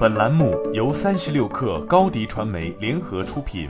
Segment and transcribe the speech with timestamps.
[0.00, 3.68] 本栏目由三十六氪高低传媒联合出品。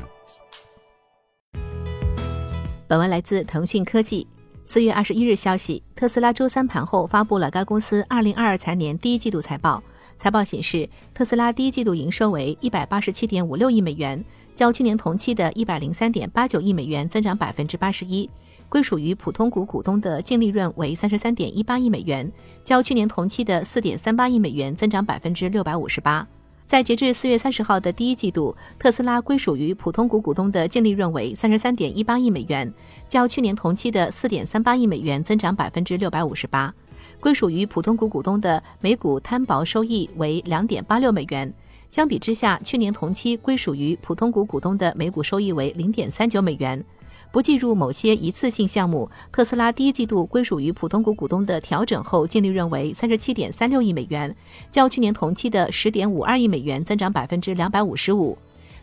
[2.86, 4.24] 本文来自腾讯科技。
[4.64, 9.82] 四月二十一日消息，特斯拉周三盘后发布了该公司二零二二财年第一季度财报。
[10.16, 14.24] 财报显示，特斯拉第一季度营收为一百八十七点五六亿美元，
[14.54, 18.30] 较去年同期的一百零三点八九亿美元增长百分之八十一。
[18.70, 22.30] 归属于普通股股东的净利润为三十三点一八亿美元，
[22.64, 26.24] 较去年同期的四点三八亿美元增长百分之六百五十八。
[26.66, 32.72] 在截至四月三十号的第一季度，特斯拉归属于普通股股东的净利润为三十三点一八亿美元，
[33.08, 36.72] 较去年同期的四点三八亿美元增长百分之六百五十八。
[37.18, 41.52] 归属于普通股股东的每股摊薄收益为两点八六美元，
[41.88, 46.84] 相比之下，去年同期归属于普通股股东的每股收益为零点三九美元。
[47.32, 54.34] 不计入某些一次性项目，特斯拉第一季度归属于普通股股东的调整后净利润为三十七点三六亿美元，
[54.72, 58.36] 较去年同期的十点五二亿美元增长百分之两百五十五。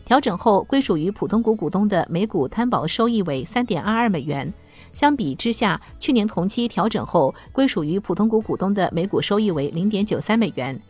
[0.06, 4.50] 调整后归属于普通股股东的每股摊薄收益为三点二二美元，
[4.94, 10.80] 相比之下，去年同期调整后归属于普通股股东的每股收益为零点九三美元。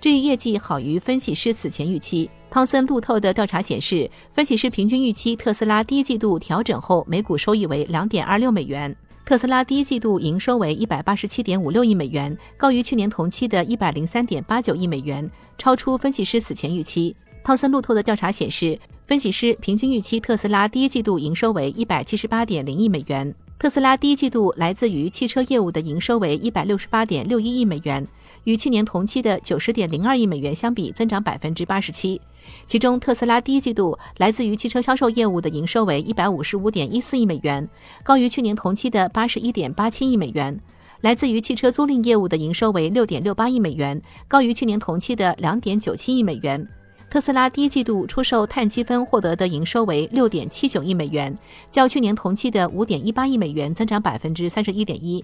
[0.00, 2.30] 这一业绩好于分析师此前预期。
[2.50, 8.94] 汤森路透的调查显示，分析师平均预期特斯拉第一季度调整后每股收益为两点二六美元。
[9.26, 17.14] 特斯拉第一季度营收为一百八十七点五六亿美元，高于去年同期的一百零三点八九亿美元，超出分析师此前预期。
[17.42, 23.34] 汤森路透的调查显示，分析师平均预期特斯拉第一季度营收为一百七十八点零亿美元。
[23.58, 28.06] 特斯拉第一季度来自于汽车业务的营收为一百六十八点六一亿美元。
[28.48, 32.18] 与去年同期的九十点零二亿美元相比，增长百分之八十七。
[32.64, 37.68] 其中，特斯拉第一季度来自于汽车销售业务的营收为一百五十五点一四亿美元，
[38.02, 40.56] 高于去年同期的八十一点八七亿美元；
[41.02, 46.66] 来自于汽车租赁业务的营收为六点六八亿美元，高于去年同期的两点九七亿美元。
[47.10, 51.36] 特斯拉第一季度出售碳积分获得的营收为六点七九亿美元，
[51.70, 55.22] 较去年同期的五点一八亿美元增长百分之三十一点一。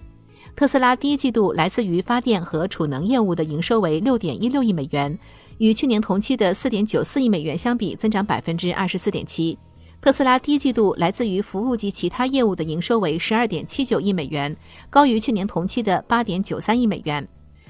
[0.55, 5.19] 特斯拉第一季度来自于发电和储能业务的营收为六点一六亿美元，
[5.57, 9.57] 与去年同期的四点九四亿美元相比，增长百分之二十四点七。
[9.99, 14.55] 特斯拉第一季度来自于服务及其他业务的营收为十二点七九亿美元，
[14.89, 17.27] 高于去年同期的八点九三亿美元。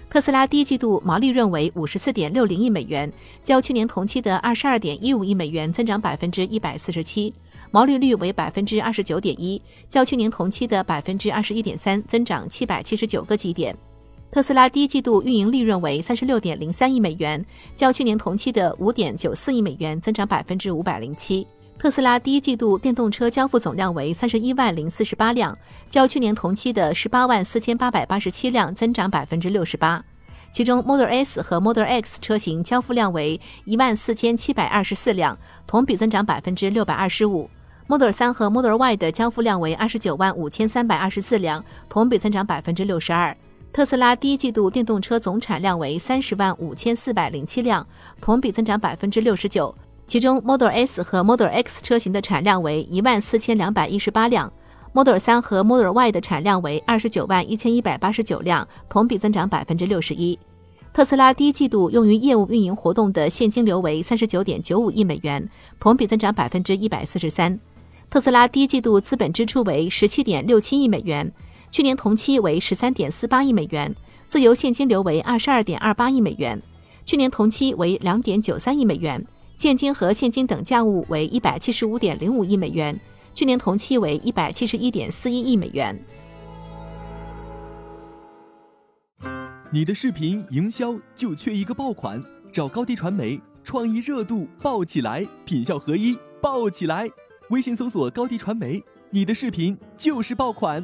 [0.07, 3.11] 特斯拉第一季度毛利润为五十四点六零亿美元，
[3.43, 7.33] 较去年同期的二十二点一五亿美元增长百分之一百四十七。
[7.75, 13.75] 毛利率为百分之二十九点一，较去年同期的百分之二十一点三增长七百七十九个基点。
[14.31, 21.45] 特斯拉第一季度运营利润为三十六点零三亿美元，较去年同期的五点九四亿美元增长百分之五百零七。
[21.77, 25.57] 特斯拉第一季度电动车交付总量为三十一万零四十八辆，
[25.89, 30.01] 较去年同期的十八万四千八百八十七辆增长百分之六十八。
[30.53, 35.37] 其中，Model S 和 Model X 车型交付量为一万四千七百二十四辆，
[35.67, 37.49] 同比增长百分之六百二十五。
[37.87, 43.37] Model 3和 Model Y 的交付量为二十九万五千三百二十四辆，同比增长百分之六十二。
[43.71, 47.85] 特斯拉第一季度电动车总产量为三十万五千四百零七辆，
[48.19, 49.73] 同比增长百分之六十九。
[50.07, 54.51] 其中，Model S 和 Model X 车型的产量为一万四千两百一十八辆
[54.91, 60.39] ，Model 3和 Model Y 的产量为二十九万一千一百八十九辆，同比增长百分之六十一。
[60.91, 65.47] 特斯拉第一季度用于业务运营活动的现金流为三十九点九五亿美元，
[65.79, 67.59] 同比增长百分之一百四十三。
[68.09, 71.31] 特斯拉第一季度资本支出为十七点六七亿美元，
[71.69, 73.91] 去年同期为十三点四八亿美元；
[74.27, 76.61] 自由现金流为二十二点二八亿美元，
[77.05, 79.21] 去年同期为两点九三亿美元；
[79.53, 82.97] 现金和现金等价物为一百七十五点零五亿美元，
[83.33, 85.99] 去年同期为一百七十一点四一亿美元。
[89.71, 97.09] 你的视频营销就缺一个爆款，找高低传媒，创意热度爆起来，品效合一爆起来。
[97.49, 100.83] 微信搜索高低传媒，你的视频就是爆款。